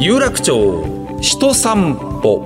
[0.00, 0.84] 有楽町
[1.20, 1.92] 人散
[2.22, 2.44] 歩。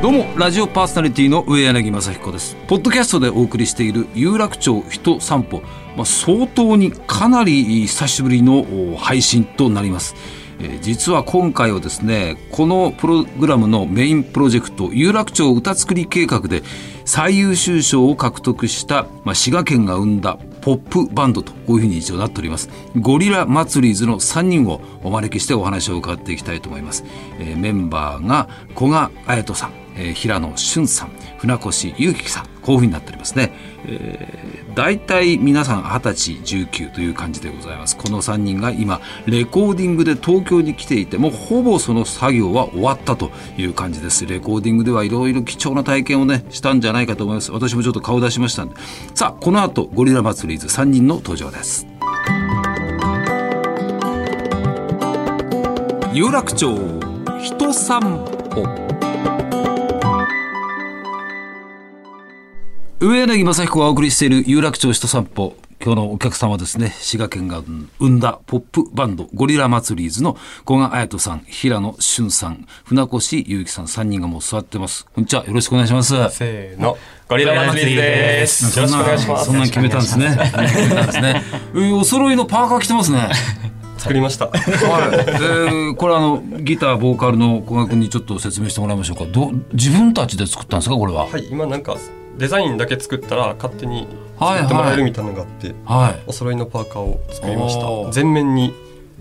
[0.00, 2.56] どうもラジオパーソナリティの上柳正彦です。
[2.66, 5.60] ポッドキャストでお送りしている有楽町人散歩。
[5.94, 8.64] まあ、相当にかなり久しぶりの
[8.96, 10.14] 配信となります。
[10.60, 16.62] え実は今回はですねこのプログラムのメインプロジェクト有楽町歌作り計画で
[17.04, 22.68] 最優秀賞を獲得した、まあ、滋賀県が生んだポップバンドとこういうふうに一応なっております。
[22.96, 27.04] ゴリラ祭りズの3人をお招きしてお話を伺っていきたいと思います、
[27.38, 33.52] え、メンバーが古賀彩人さん、え、平野俊さん船越祐樹さんこういうふうになっておりますね、
[33.86, 37.96] えー、大体皆さん20歳19という感じでございます。
[37.96, 44.26] この3人が今レコーディングで東京に来ていてもうほぼその作業は終わったという感じです。
[44.26, 47.52] レコーディングではいろいろ貴重な体験をねしたんじゃないかと思います。
[47.52, 48.74] 私もちょっと顔出しましたんで。
[49.14, 51.86] さあこの後ゴリラ祭りズ3人の登場です。
[56.12, 56.76] 有楽町
[57.40, 58.00] 人散
[58.50, 58.85] 歩。
[62.98, 67.62] 上柳正彦がお送りしている有楽町人散歩今日のお客様はですね滋賀県が
[67.98, 76.96] 生んだポップバンドゴリラ祭りーズの古賀彩人さん平野俊さん船越祐樹さん3人がもう座ってますこんにちはよろしくお願いしますせーの
[77.28, 81.42] ゴリラ祭りですよろしくお願いしますそんな決めたんですね決めたんですね
[81.92, 83.28] お揃いのパーカー着てますね
[83.98, 84.46] 作りました。
[84.46, 85.90] はい。
[85.90, 89.24] で、これあのギターボーカルの古賀君にちょっと説明してもらいましょうか。
[89.24, 91.26] ど自分たちで作ったんですかこれは？
[91.26, 91.48] はい。
[91.50, 91.96] 今なんか
[92.38, 94.06] デザインだけ作ったら勝手に
[94.38, 98.12] 作ってもらえるみたいなのがあって、はい、お揃いのパーカーを作りました。
[98.12, 98.74] 全面に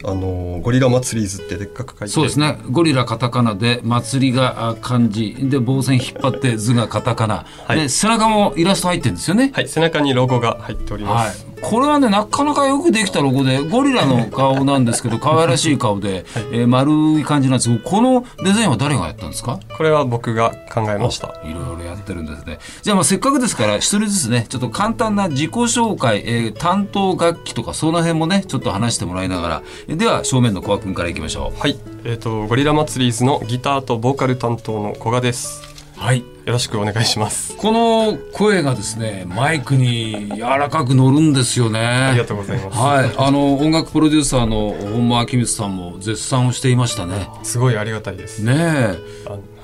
[0.03, 2.59] あのゴリラ祭り図ってでっかく書いてそうですね。
[2.69, 5.35] ゴリラカタカナで祭りが漢字。
[5.49, 9.51] で棒線引っ張って図がカタカナ、はい、で背中もイラスト入ってるんですよね。
[9.53, 9.67] はい。
[9.67, 19.59] 背中にロゴが入っております、はいこれはねなかなかよくできたロゴでゴリラの顔なんですけど可愛らしい顔で、 はい、えー、丸い感じなんですけどこのデザインは誰がやったんですか？
[19.75, 21.33] これは僕が考えました。
[21.43, 22.59] いろいろやってるんですね。
[22.83, 29.95] じゃあまあせっかくですから一人ずつねちょっと簡単な自己紹介、えー、担当楽器とかその辺もねちょっと話してもらいながら。
[29.95, 31.59] では正面の古賀君からいきましょう。
[31.59, 31.77] はい。
[32.03, 36.19] えっ、ー、とゴリラ祭りズのギターとボーカル担当の古賀ですはい。
[36.19, 37.55] よろしくお願いします。
[37.57, 41.79] この声がですねマイクに柔らかく乗るんですよね。
[41.79, 42.77] ありがとうございます。
[42.77, 43.13] はい。
[43.17, 47.27] あの音楽プロデューサーの本間明光さんも絶賛をしていましたね。
[47.43, 48.43] すごいありがたいです。
[48.43, 48.53] ね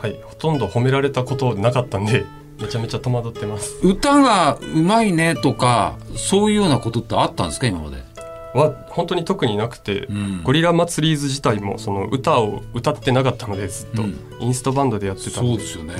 [0.01, 0.19] はい。
[0.23, 2.25] ほとんど褒められたことなかったんで
[2.59, 3.75] めちゃめちゃ戸惑ってます。
[3.83, 8.10] 歌がうまいねとかそういうようなことってあったんですか今まで？
[8.53, 14.03] は本当に特になくて、うん、ゴリラ祭りーズ自体もその歌を歌ってなかったのでずっと、
[14.39, 15.31] インストバンドでやってた。
[15.31, 15.95] そうですよね。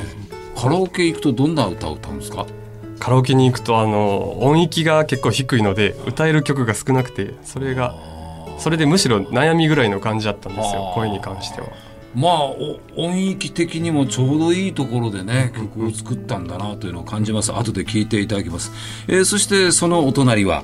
[0.56, 2.45] カラオケ行くとどんな歌を歌うんですか？
[3.00, 7.95] カラオケに行くとあの音域が結構低いので歌える曲が少なくてそれが
[8.59, 11.69] それでむしろ悩みぐらいの感じだったんですよ声に関しては。
[12.13, 12.44] まあ
[12.95, 17.53] 音域的にもちょうどいいところでね曲を作ったんだなというのを感じます。
[17.53, 18.72] 後で聞いていただきます、
[19.07, 20.63] えー、そしてそのお隣は？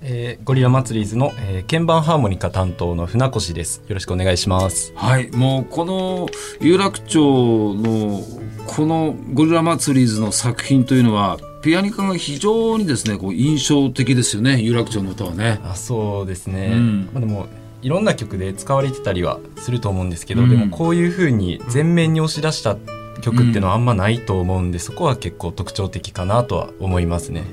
[0.00, 3.82] えー、ゴリラ祭りズの、えー、鍵盤ハーモニカ担当の船越です。
[3.88, 4.92] よろしくお願いします。
[4.94, 6.28] はい、もうこの
[6.60, 8.20] 有楽町の
[8.66, 15.60] このゴリラ祭りズの作品というのはピアニカが非常にですねこう印象的ですよね有楽町の歌はね。
[15.64, 17.46] あそうですね、うん、まあ、でも
[17.82, 22.76] いろんな曲で使われてたりはすると思うんですけど、うん、でもこういうふうに前面に押し出した
[23.20, 27.44] 曲っていうのはあんまないと思うんで、うん、そこは結構特徴的かなとは思いますね。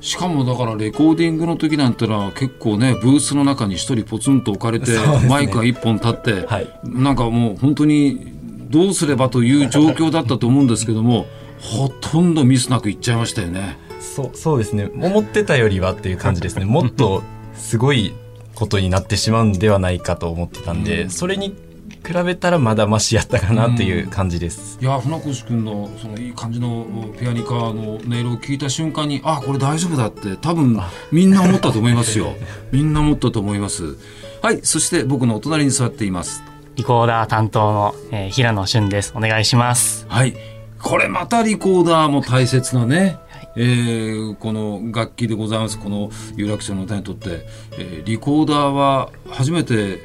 [0.00, 8.32] しかもだからレコーディングの時なんてのは結構ねブースの中に一人ポツンと置かれて、ね、マイクが一本立って、はい、なんかもう本当に
[8.70, 11.26] どうすればという状況だったと思うんですけども
[11.60, 13.78] ほとんどミスなくいっちゃいましたよね。
[14.00, 14.90] そうそうですね。
[14.94, 16.66] 思ってたよりはっていう感じですね。
[16.66, 17.22] もっと
[17.54, 18.12] すごい
[18.54, 21.56] ことになってしまうんではないかと思ってたんで、うん、それに
[22.04, 24.78] 比べたらまだましやったかなっていう感じです。
[24.80, 26.86] いや船越君のそのいい感じの
[27.18, 30.78] ピアニカの音色を聞いた瞬間にあこれ大丈夫だって多分
[31.10, 32.34] みんな思ったと思いますよ。
[32.72, 33.96] みんな思ったと思います。
[34.42, 36.42] はいそして僕のお隣に座っています。
[36.76, 39.12] リコーダー担当の、えー、平野俊です。
[39.16, 40.06] お願いします。
[40.08, 40.34] はい。
[40.82, 43.18] これまたリコーダーも大切なね。
[43.56, 47.46] えー、この楽器でございますこの有楽町の歌にとって、
[47.78, 50.00] えー、リコーダーは初めて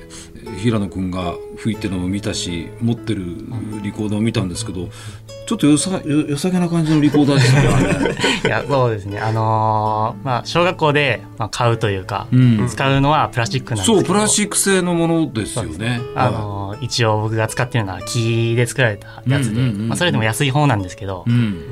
[0.57, 3.23] 平野君が吹いてるのも見たし持ってる
[3.81, 4.89] リコーダーを見たんですけど
[5.49, 8.15] ちょっとよさよさげな感じのリコーダーでしたね。
[8.45, 9.17] いやそうですね。
[9.17, 16.01] あのー、まあ小学校でまあ買うというか、うん、使うのはプラスチックなんですけそうプラスチック製のものですよね。
[16.13, 21.63] あのー、一応僕が使ってるのは木で作られたやつで、まあそれでも安い方なんですけど、うん、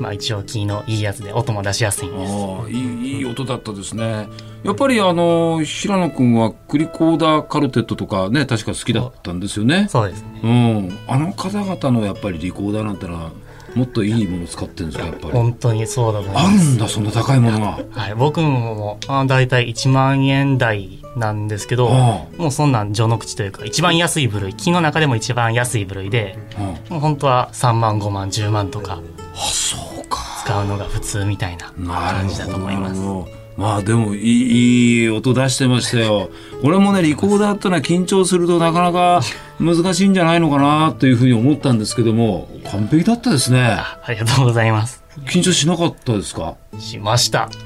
[0.00, 2.32] まあ、一応キーのいいやつで音も出しやすいんです。
[2.32, 4.28] あいいいい音だったですね。
[4.62, 9.86] やっぱりあの平野君はクリコーダーカルテットとかね確か好きだったんですよね。
[9.88, 13.30] そうですね、うん、あの方々のやっぱりリコーダーなんてのは
[13.76, 15.32] もっといいもの使ってるんですかやっぱり。
[15.32, 16.46] 本当にそうだと思います。
[16.46, 17.78] あるんだそんな高いものが。
[17.90, 18.14] はい。
[18.14, 26.38] 僕もあ大体1万円台なんですけど、もうそんなん序の口というか一番安い部類木の中でも一番安い部類で、
[26.88, 29.00] もう本当は3万5万10万とか
[30.44, 33.00] 使うのが普通みたいな感じだと思います。
[33.58, 36.30] まあでもいいいい音出してましたよ。
[36.62, 39.20] 俺もねリコーダーってのは緊張するとなかなか
[39.58, 43.60] 難しいんじゃないのかなというふうに思ったんですけども完璧だったですね。
[43.62, 45.02] ありがとうございます。
[45.26, 46.56] 緊張しなかったですか？
[46.78, 47.48] しました。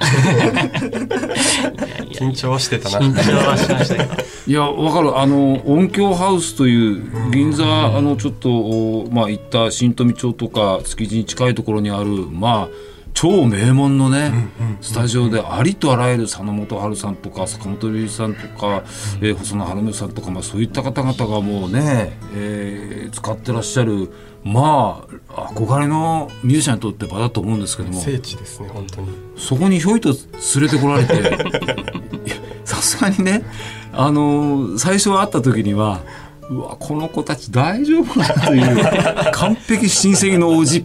[2.12, 3.00] 緊張はしてたな。
[3.00, 5.18] 緊張はしましたいやわかる。
[5.18, 14.32] あの音響ハウスという銀座あのちょっとまあ行った新富町とか築地に近いところにあるまあ超名門のね、
[14.80, 18.82] スタジオでありとあらゆる佐野元春さんとか坂本龍一さんとか、
[19.20, 24.10] えー、細野晴臣さんとか、まあ、そういった方々がもうね、えー、使ってらっしゃる
[24.42, 28.00] まあ憧れのミュージシャンにとって場だと思うんですけども。
[28.00, 29.08] 聖地ですね本当に。
[29.36, 30.10] そこにひょいと
[30.54, 32.40] 連れてこられて。
[32.64, 33.44] さすがにね
[33.92, 36.00] あの最初会った時には
[36.50, 39.32] うわこの子たち大丈夫かという。
[39.32, 40.84] 完璧親戚のおじ。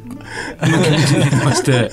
[0.61, 1.89] の気持ちになりまして。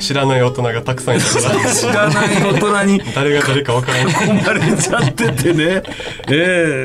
[0.00, 1.74] 知らない大人がたくさんいたから。
[1.74, 3.00] 知らない大人に。
[3.14, 4.12] 誰が誰か分からない。
[4.14, 5.64] 込まれちゃっててね。
[5.64, 5.82] え
[6.28, 6.34] え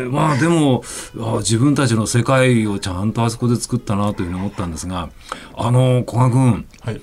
[0.08, 0.84] ー、まあでも
[1.40, 5.10] 自分たちの世界をちゃんとあそこで作ったなというふうに思ったんですが
[5.58, 7.02] あの古賀君、はい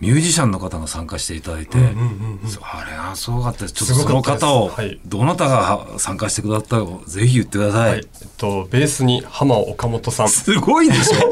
[0.00, 3.74] ミュージシャンの方が参加していただいて、あれがすごかったです。
[3.74, 4.70] ちょっとその方を、
[5.04, 10.28] どなたが参加してくださったかぜひ言ってください、はい、えっとベースに浜岡本さん。
[10.28, 11.30] すごいでしょ。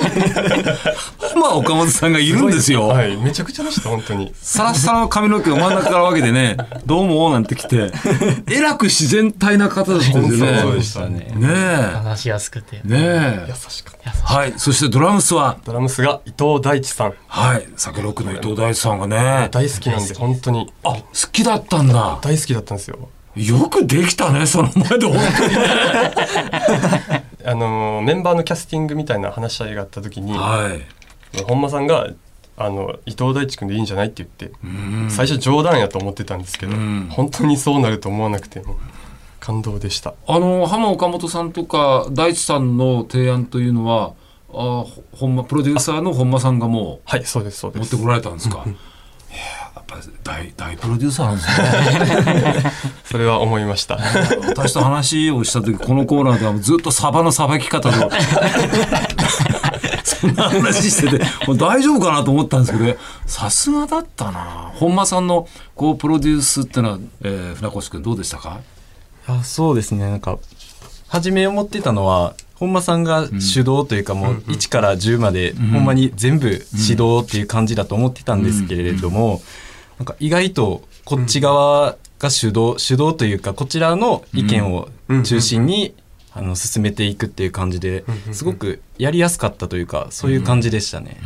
[1.34, 2.88] 浜岡本さんがいるんですよ。
[2.88, 3.16] はい。
[3.16, 4.34] めちゃくちゃでした本当に。
[4.40, 7.90] サラサラの髪の毛を真ん中から分けてね「どうも」なんて来て。
[8.48, 10.60] えらく自然体な方だったんですよね。
[10.60, 11.32] そうでしたね。
[11.34, 11.90] ねえ。
[11.94, 12.76] 話しやすくて。
[12.76, 13.46] ねえ。
[13.48, 14.10] 優しかった。
[14.10, 14.52] はい。
[14.56, 15.56] そしてドラムスは？
[15.64, 17.14] ドラムスが伊藤大地さん。
[17.26, 17.66] はい。
[17.76, 20.72] 酒ロックの伊藤大地さんがね大好きなんで本当に。
[20.84, 21.02] あ好
[21.32, 22.19] きだったんだ。
[22.22, 23.08] 大好きだったんですよ。
[23.37, 25.06] よくできたねその前で。
[25.06, 32.08] 本当にねあのメンバーのキャスティングみたいな話し合いがあった時に、はい、本間さんが
[32.56, 36.72] あの伊藤大地君でいいんじゃないって言って最初冗談やと思ってたんですけど
[37.11, 38.62] 本当にそうなると思わなくて
[39.38, 40.14] 感動でした。
[40.26, 44.12] あの浜岡本さんとか大地さんの提案というのは
[44.50, 47.92] あ本間プロデューサーの本間さんがもうはいそうですそうです。
[47.94, 48.64] 持ってこられたんですか、や
[49.80, 52.72] っぱ大大プロデューサーなんですね。
[53.04, 53.98] それは思いました。
[54.48, 58.10] 私と話をした時このコーナーではずっとサバのさばき方の
[60.04, 64.72] そんな話してて大丈夫かなと思ったんですけどさすがだったな。
[64.74, 65.46] 本間さんの
[65.76, 68.60] こうプロデュースっていうのは、えー、船越君どうでしたか？
[69.26, 70.08] あそうですね。
[70.08, 70.38] なんか
[71.08, 76.60] 初め思ってたのは本間さんが主導というかもう1から10までほんまに全部指
[77.00, 79.40] 導っていう感じだと思ってたんですけれども
[79.99, 84.88] なんか意外とこっち側が主導主導というかこちらの意見を
[85.25, 85.94] 中心に
[86.32, 91.21] あの進めていくっていう感じですごくやりやすかったというかそういう感じでしたね。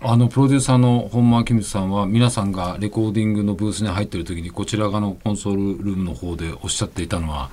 [0.00, 7.50] あのプロデューサーの本間明光さんは皆さんがレコーディングのブースに入ってる時にこちら側のコンソールルームの方でおっしゃっていたのは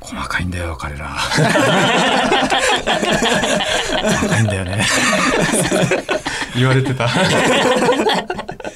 [0.00, 1.08] 細かいんだよ彼ら。
[1.08, 1.42] 細
[4.28, 4.84] かいんだよね。
[6.56, 7.08] 言われてた。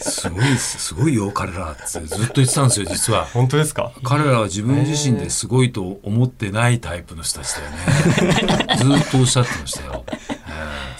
[0.00, 0.94] すごいす。
[0.94, 1.72] ごいよ彼ら。
[1.72, 3.24] ってずっと言ってたんですよ実は。
[3.24, 3.92] 本当ですか？
[4.04, 7.78] 彼らは自分自身ですごいと思ってないタイプの人たちだよね。
[8.76, 10.04] ずっとおっしゃってましたよ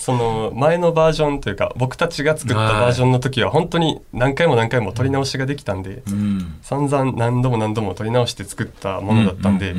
[0.05, 9.75] その前のバージョンというか僕たちが作ったバージョンの時は本当に何回も何回も撮り直しができたんで、うん、散々何度も何度も撮り直して作ったものだったんで、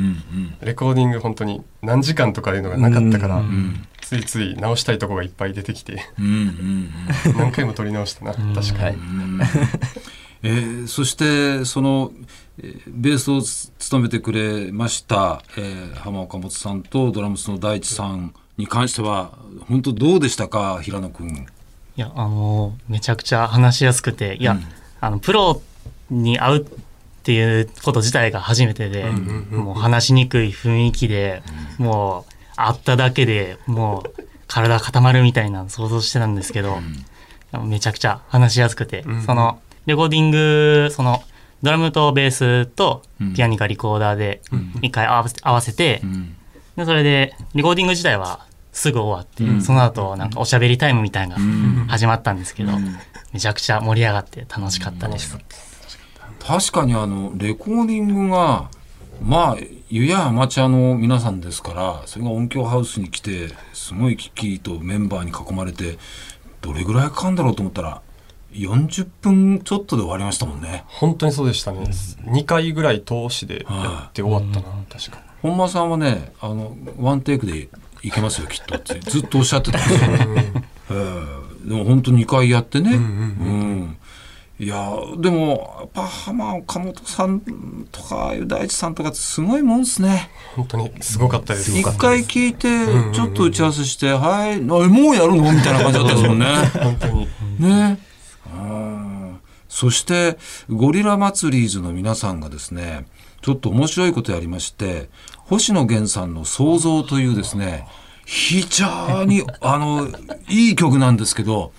[0.62, 3.40] レコーディング本当に何時間とかいうのがなかったから、
[4.00, 8.96] ついつい直したいとこがいっぱい出てきて、何回も撮り直したな確かに。
[10.42, 12.10] えー、そしてその
[12.88, 13.42] ベースを
[13.78, 20.80] 務めてくれました、えー、浜岡本さんとドラムスの大地さんに関しては本当どうでしたか？
[20.82, 21.46] 平野君。
[21.96, 24.36] いやあのめちゃくちゃ話しやすくて。
[24.36, 24.64] いや、うん、
[25.00, 25.62] あのプロ
[26.10, 26.66] に会うっ
[27.22, 31.42] ていうこと自体が初めてで、もう話しにくい雰囲気で、
[31.78, 36.78] うん、もう会っただけでもう体固まるみたいな想像してたんですけど、
[37.54, 41.22] うん、めちゃくちゃ話しやすくて、そのレコーディングその
[41.62, 43.02] ドラムとベースと
[43.34, 44.40] ピアニカリコーダーで
[44.82, 46.02] 一回合わせ合わせて、
[46.76, 52.72] でそれでレコーディング自体はすぐ終わって、その後なんかおしゃべりタイムみたいなのが始まったんですけど、
[53.32, 55.38] めちゃくちゃ盛り上がって楽しかったです。
[56.40, 58.70] 確かにあのレコーディングが
[59.22, 59.56] まあ
[59.88, 65.98] ゆやアマチュアの皆さんですからそれが音響ハウスに来てすごいキッキーとメンバーに囲まれて
[66.60, 68.02] どれぐらいかかんだろうと思ったら
[68.52, 70.84] 40分ちょっとで終わりましたもんね。
[70.86, 71.80] 本当にそうでしたね、
[72.26, 77.68] 2回ぐらい通しでやって終わったな、確か本間さんはねあのワンテイクで
[78.02, 80.10] いけますよきっとってずっとおっしゃってたんですよ、
[80.90, 82.94] えーでも本当2回やってね。
[82.94, 83.98] うん
[84.58, 87.40] いやでもやっぱ浜岡本さん
[87.92, 90.30] とか大地さんとかすごいもんですね。
[90.54, 91.76] 本当にすごかったです。
[91.76, 96.46] 一回聞いてちょっと打ち合わせして「はいあもうやるの?」みたいな感じだったですもんね。
[96.72, 97.98] 本当にね。
[98.54, 100.38] うんそして
[100.70, 103.04] ゴリラ祭りーズの皆さんがですね
[103.46, 107.86] ちょっと面白いことやりまして星野源さんの「創造」というですね
[108.24, 110.08] 非常にあの
[110.48, 111.70] いい曲なんですけど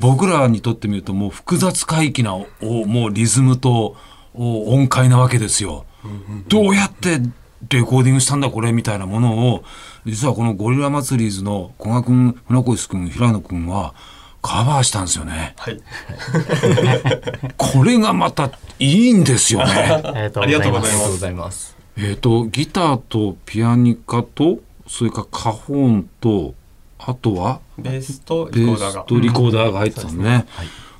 [0.00, 2.46] 僕らにとってみるともう複雑回帰なお
[2.86, 3.94] もうリズムと
[4.34, 5.84] お音階なわけですよ。
[6.48, 7.20] どうやって
[7.70, 9.62] レコーディングしたんだこれみたいなものを
[10.04, 13.94] 実はこのゴリラ祭りーズの古賀君船越君平野君は
[14.42, 15.54] カバーしたんですよね。
[15.56, 15.80] はい
[17.56, 19.72] これがまたいいんですよね。
[20.04, 20.60] ありがとうございます。
[20.60, 21.76] ざいますありがとうございます。
[21.96, 26.54] えっとギターとピアニカとそれからカホーンと
[26.98, 27.60] あとは？
[27.78, 30.46] ベースとベーリコーダーがスとリコーダーが入ってたのね。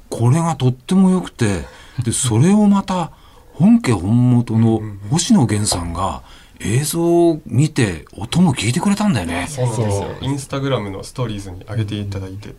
[0.09, 1.65] これがとっても良くて
[2.05, 3.11] でそれをまた
[3.55, 4.81] 本家本元の
[5.11, 6.23] 星野源さんが
[6.61, 9.47] 映像を見て音も聞いてくれたんだよね。
[9.49, 12.55] そうなんですよインスタグラムのストーリーズに上げていただいて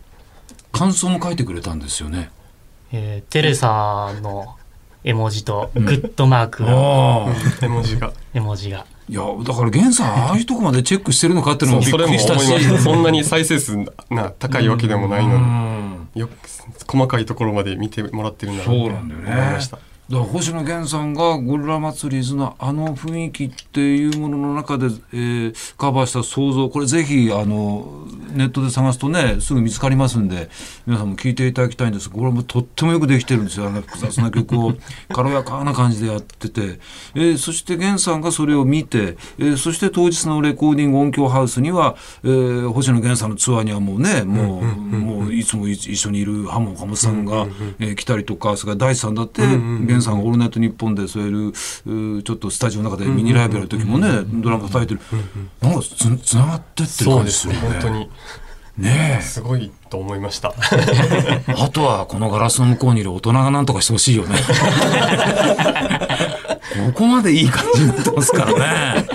[0.74, 2.30] 感想も書いてくれたんですよね。
[2.92, 4.56] えーテレサの
[5.04, 7.64] 絵文字とグッドマークのああ。
[7.64, 8.12] 絵文字が。
[8.32, 8.86] 絵文字が。
[9.08, 12.46] いやだから源さんああいうとこまでチェックしてるのかっていうのもびっそれもくりしたし。
[12.46, 12.78] 思いました。
[12.82, 13.76] そんなに再生数
[14.10, 16.08] な高いわけでもないのうん。
[16.14, 16.32] によく
[16.86, 19.32] 細かいところまで見てもらってるんだなそうなんだよね。
[19.32, 19.78] 思いました
[20.10, 30.50] だから星野源さんがゴリラ祭りズのあの雰囲気っていうものの中で、えーカバーした想像これぜひあのネットで探すとねすぐ見つかりますんで
[30.86, 32.10] 皆さんも聴いていただきたいんです。
[32.10, 33.68] これもとってもよくできてるんですよ。
[33.68, 34.74] あの複雑な曲を
[35.12, 36.78] 軽やかな感じでやってて、
[37.14, 44.60] えーそして源さんがそれを見て、えーそして当日のレコーディング音響ハウスには、えー星野源さんのツアーにはもうねも
[44.92, 47.46] う,、もういつも一緒にいる浜岡本さんが、
[47.78, 49.42] えー来たりとかそれから大地さんだって、
[49.98, 55.00] 源さんが「オールナイトニッポン」でそういうちょっとスタジオの中でミニライブやる時もね、ドラム叩いてる、
[55.60, 57.54] なんかつつながってってる感ですね。
[57.54, 57.80] じするよね。
[57.80, 58.10] 本当に。
[58.78, 59.22] ねえ。
[59.22, 60.52] すごいと思いました。
[61.56, 64.36] あとはこのガラスの向こうにいる大人が何とかしてほしいよね。
[66.86, 69.06] ここまでいい感じになってますからね。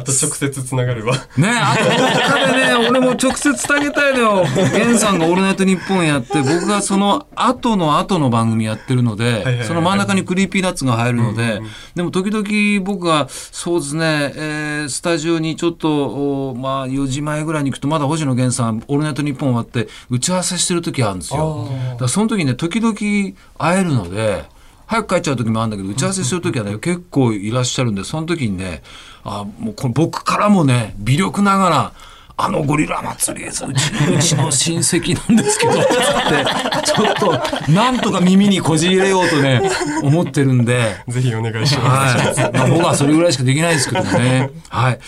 [0.00, 4.44] あと直接つながればねあと他でね、 俺も直接伝えたいのよ。
[4.72, 11.60] ゲンさんがオールナイトニッポンやって、僕がその後の後の番組やってるので、その真ん中に Creepy Nuts が入るので、
[11.94, 21.68] でも時々僕が、そうですね、えースタジオにちょっと、おまあ4時前ぐらいに行くと、まだ星野源さん、オールナイトニッポン終わって、打ち合わせしてる時あるんですよ。
[21.92, 22.94] だからその時ね、時々
[23.58, 24.44] 会えるので、
[24.90, 28.82] 早く帰っちゃう時もあるんだけど打ち合わせする時はね結構いらっしゃるんでその時にね
[29.22, 31.92] あもうこれ僕からもね微力ながら
[32.36, 35.94] 「あのゴリラ祭りですうちうちの親戚なんですけど」つって
[36.84, 39.62] ちょっとなんとか耳にこじ入れようとね
[40.02, 40.96] 思ってるんで。
[41.06, 42.52] ぜひお願いしますはい。
[42.52, 44.50] まあ、僕はそれぐらいしかできないですけどね。
[44.70, 44.98] はい。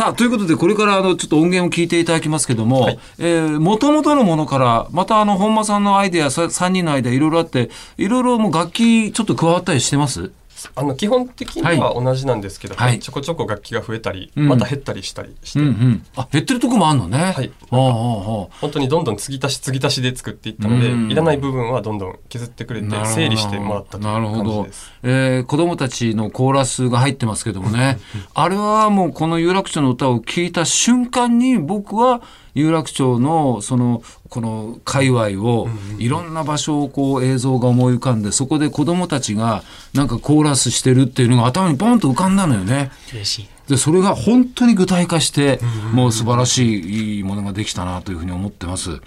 [0.00, 2.88] さあ、ということで、これから、あの、ちょっと音源を聞いていただきますけども、
[3.18, 10.32] えー、元々のものから、また、あの、本間さんのアイデア、さ3人のアイデア、いろいろあって、いろいろもう楽器、ちょっと加わったりしてます？
[10.74, 16.06] あの基本的には同じなんですけど、はいちょこちょこ楽器が増えたり、うんまた減ったりしたりして、うんうん。
[16.16, 17.32] あ、減ってるとこもあんのね。
[17.36, 17.52] はい。
[17.70, 24.92] 本当にどんどん継ぎ足し継ぎ足しで作っていったので、うんいらない部分はどんどん削ってくれて整理してもらったというなるほど感じです。
[25.02, 27.98] えー子供たちのコーラスが入ってますけどもね。
[28.34, 32.22] あれはもうこの有楽町の歌を聴いた瞬間に僕は
[32.54, 39.62] 有楽町のそのこの界隈をいろんな場所をこう映像が思い浮かんでそこで子供たちが
[39.94, 42.90] なんかコーラスしてるっていうのが頭にポンと浮かんだのよね。
[43.12, 43.48] 嬉しい。
[43.68, 45.60] でそれが本当に具体化して、
[45.92, 49.00] もう素晴らしいいいものができたなというふうに思ってます。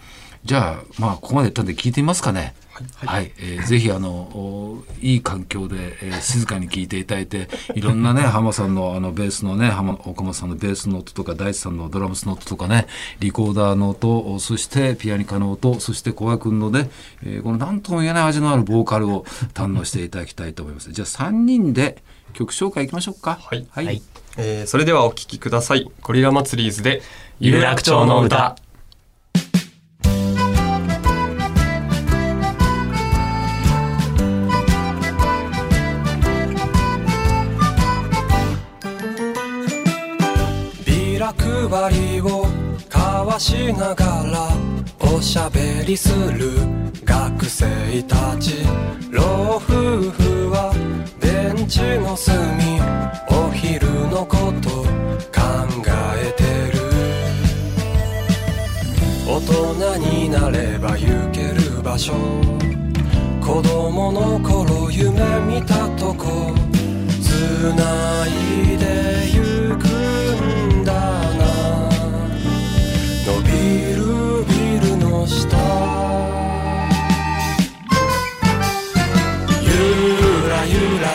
[0.45, 2.53] じゃあ、まあ、ここまで言ったんで聞いてみますかね。
[3.05, 12.87] はい、えーぜひあのおいい環境で、えー静かに聞いていただいていろんなね 浜さんのあのベースのね浜岡本さんのベースの音とか大地さんのドラムスの音とかね
[13.19, 16.89] リコーダーの音おそしてピアニカの音そして小賀君のね、
[17.23, 20.91] えーこの何とも言えない味のあるボーカルを堪能していただきたいと思います。
[20.91, 22.01] じゃあ3人で
[22.33, 23.37] 曲紹介いきましょうか。
[23.41, 23.67] はい。
[23.69, 23.85] はい。
[23.85, 24.01] はい。
[24.37, 25.89] えー、それではお聴きください。
[26.01, 27.01] ゴリラ祭りーズで
[27.39, 28.55] 有楽町の歌
[41.73, 42.45] ラ配りを
[42.85, 44.47] 交わしながら
[45.11, 46.51] おしゃべりする
[47.03, 47.65] 学生
[48.03, 48.63] たち。
[49.09, 49.61] 老夫
[50.11, 50.71] 婦は
[51.19, 52.79] ベンチの隅
[53.27, 54.69] お昼のこと
[55.33, 55.41] 考
[56.21, 56.43] えて
[56.77, 56.79] る。
[59.27, 62.13] 大人になれば行ける場所。
[63.41, 66.53] 子供の頃夢見たとこ。
[67.19, 68.83] つないで
[69.33, 69.52] ゆく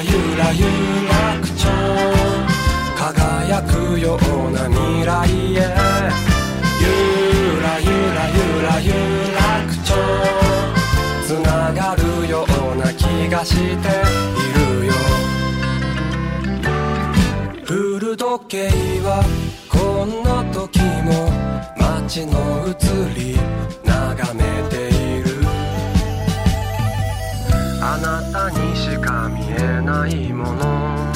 [0.00, 0.62] ゆらゆら有
[1.08, 1.66] 楽町
[2.94, 5.58] 輝くような未来へ
[6.80, 6.86] ゆ
[7.60, 8.92] らゆらゆら有
[9.34, 9.90] 楽町
[11.26, 13.66] つながるような気がしてい
[14.54, 14.92] るよ
[17.64, 18.68] 古時計
[19.02, 19.24] は
[19.68, 21.28] こんな時も
[21.76, 22.70] 街の移
[23.18, 23.36] り
[23.84, 24.77] 眺めて
[30.08, 31.12] ないもの。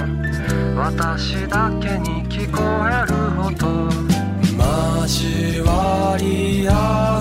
[0.76, 3.88] 私だけに聞こえる音
[4.58, 7.11] 交わり合う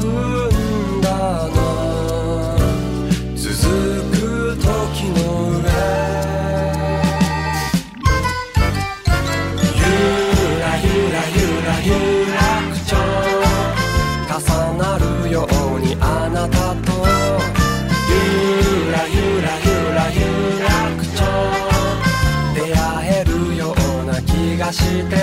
[24.61, 25.17] がしているよ。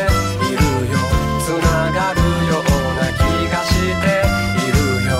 [1.47, 2.65] つながるよう
[2.97, 3.19] な気
[3.52, 3.86] がして
[4.67, 5.12] いるよ。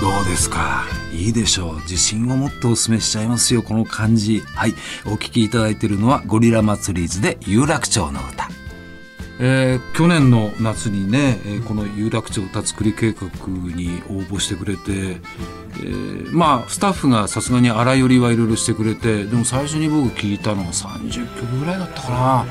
[0.00, 0.86] どうですか？
[1.12, 1.74] いいでしょう。
[1.80, 3.62] 自信を持ってお勧めしちゃいますよ。
[3.62, 4.40] この感じ。
[4.54, 4.74] はい。
[5.04, 8.48] お聞きいただいているのはゴリラ祭りーズで有楽町の歌。
[9.38, 22.46] えー去年の夏にね、えーこの有楽町歌作り計画に応募してくれて、えーまあスタッフがさすがに荒寄りはいろいろしてくれてでも最初に僕聞いたのが30曲ぐらいだったかな。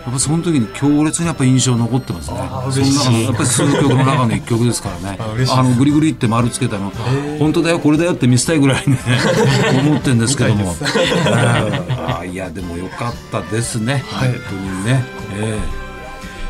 [0.00, 2.38] やっぱその時に強烈にやっぱ印象残ってますね。
[2.38, 5.18] その中のやっぱり数曲の中の一曲ですからね。
[5.52, 6.90] あのグリグリって丸つけたの。
[7.38, 8.98] 本当だよこれだよって見せたいぐらいね
[9.78, 10.74] 思ってるんですけども。
[11.28, 14.02] あーいやでもよかったですね。
[14.10, 15.04] 本当にね、
[15.36, 15.89] ええ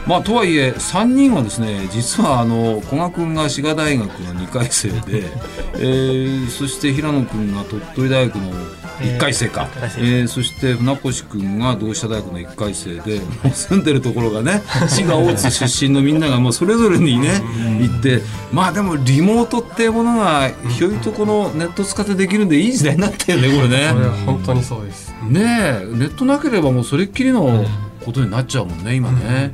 [0.06, 5.24] まあとはいえ3人はですね実はあの古賀君が滋賀大学の2回生で、
[5.76, 8.52] えーそして平野君が鳥取大学の
[9.00, 13.20] 1回生か、えーえーそして船越君が同志社大学の1回生で
[13.52, 17.40] 住んでるところがね 滋賀大津出身のみんながもうそれぞれにね
[17.80, 23.92] 行ってまあでもリモートっていうものがひょいとこのネット使ってできるんでいい時代になったよねこれね。
[24.26, 25.14] 本当にそうです。
[25.28, 25.40] ね
[25.82, 27.64] えネットなければもうそれっきりの
[28.04, 29.52] ことになっちゃうもんね今ね。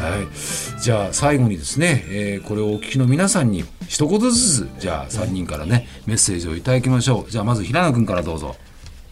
[0.00, 8.56] はい、じゃあ最後にですね、えーこれをお聞きの皆さんに一言ずつじゃあ3人からねメッセージをいただきましょうじゃあまず平野君からどうぞ。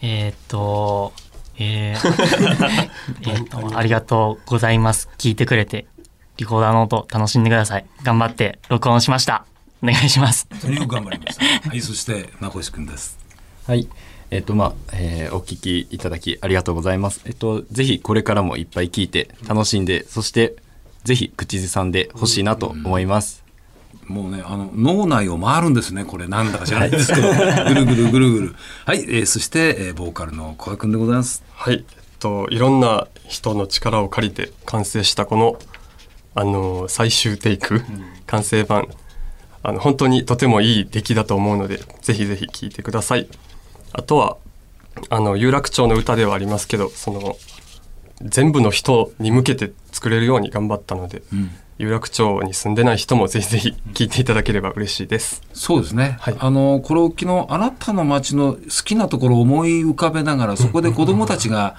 [0.01, 1.13] えーっと、
[1.59, 2.89] えー
[3.21, 5.09] えーっと、ありがとうございます。
[5.17, 5.85] 聞いてくれて、
[6.37, 7.85] リコーダーの音楽しんでください。
[8.03, 9.45] 頑張って録音しました。
[9.83, 10.47] お願いします。
[10.61, 11.69] とにかく頑張りました。
[11.69, 13.17] はいそして名越君です。
[13.67, 13.87] はい。
[14.31, 17.21] えっ、と、まあ、えーお聞きいただきありがとうございます。
[17.25, 20.55] えっ、と、ぜひこれからもいっぱい聞いて楽しんで、そして、
[21.09, 23.43] ぜひ口ずさんでほしいなと思います。
[24.05, 26.05] もうねあの脳内を回るんですね。
[26.05, 27.33] これなんだか知らないですけど。
[27.33, 31.43] ぐるぐるぐるぐるはい、えーそして、えーボーカルの小賀君でございます。
[31.55, 31.83] はい、えっ
[32.19, 35.57] と、いろんな人の力を借りて完成したこの、
[36.35, 37.81] あの最終テイク、
[38.27, 38.87] 完成版。
[39.63, 43.27] あの本当にとてもいい出来だと思うのでぜひぜひ聴いてください。
[43.93, 44.37] あとは
[45.09, 47.35] あの有楽町の歌ではありますけどその
[48.21, 51.21] 全部の人に向けて作れるように頑張ったので、
[51.77, 55.41] 有楽町に住んでない人もぜひぜひ聴いていただければ嬉しいです。
[55.53, 56.35] そうですね、はい。
[56.37, 61.77] あのこれを昨日あなたの街の好きなところを思い浮かべながらそこで子どもたちが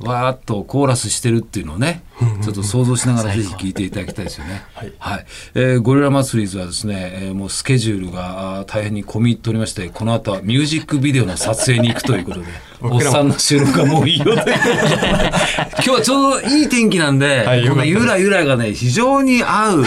[0.00, 2.02] わーっとコーラスしてるっていうのをね
[2.42, 4.62] ちょっと想像しながらぜひ聞いていただきたいですよね。
[4.74, 4.92] はい。
[4.98, 5.26] はい。
[5.54, 12.46] えーゴリラ祭りズはですね、えーもうスケジュールが大変に込み入っておりましてこの後はミュージックビデオの撮影に行くということで
[12.80, 14.54] おっさんの収録がもういいよということで。
[15.76, 19.84] 今日はちょうどいい天気なんで、はいこのゆらゆらがね非常に合う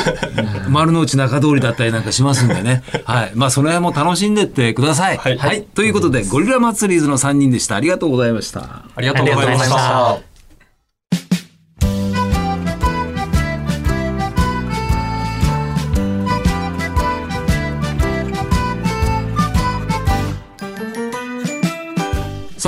[0.69, 3.31] 丸の内中通りだったりなんかしますんでね、はい。
[3.33, 5.17] まあ、その辺も楽しんでってください。
[5.17, 5.63] はい。
[5.63, 7.75] ということでゴリラ祭りズの3人でした。
[7.75, 8.83] ありがとうございました。
[8.95, 10.28] ありがとうございました。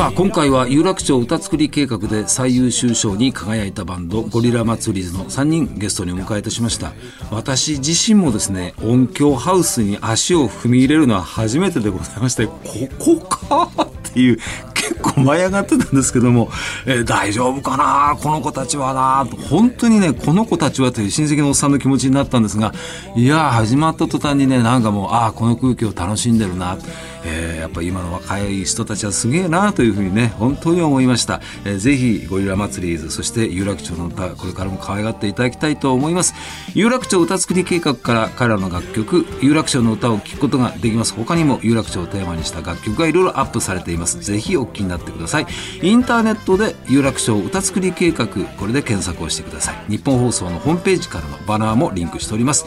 [0.02, 6.94] さあ今回は有楽町歌作り計画で最優秀賞に輝いたバンドゴリラ祭りの3人ゲストにお迎えいたしました。
[7.30, 12.56] 私自身もですね音響ハウスに足を踏み入れるのは初めてでございましてこ
[12.98, 13.70] こか
[14.10, 14.40] っていう
[14.74, 16.50] 結構舞い上がってたんですけども、
[16.88, 22.74] えー大丈夫かなこの子たちはなと本当にねこの子たちはという親戚のおっさんの気持ちになったんですが
[23.16, 26.78] いや始まった途端にねなんかもうああこの空気を楽しんでるな、
[27.26, 36.34] えーやっぱ今の若い人たちはすげえなというふうにね本当に思いました、えーぜひゴリラ祭りーズそして有楽町の歌これからも可愛がっていただきたいと思います。
[36.74, 41.14] 有楽町歌作り計画から彼らの楽曲有楽町の歌を聴くことができます。
[41.14, 44.20] 他にも有楽町をテーマにした楽曲がいろいろアップされています。
[44.20, 45.48] ぜひお聴きになってください。
[45.82, 49.76] インターネットで有楽町歌作り計画これで検索をしてください。
[49.90, 52.66] 日本放送のホームページからのバナーもリンクしております。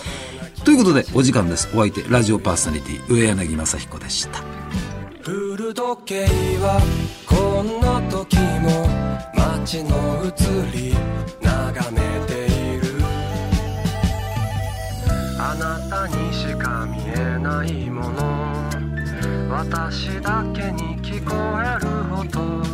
[0.64, 1.68] ということでお時間です。
[1.74, 4.42] お相手ラジオパーソナリティ上柳正彦でした。
[5.20, 6.24] 古時計
[6.58, 6.80] は
[7.26, 8.88] こんな時も
[9.34, 10.32] 街の移
[10.72, 10.94] り
[11.42, 12.96] 眺めている。
[15.38, 18.64] あなたにしか見えないもの。
[19.50, 22.64] 私だけに聞こえる音